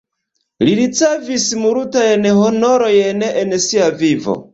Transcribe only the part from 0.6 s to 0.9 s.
Li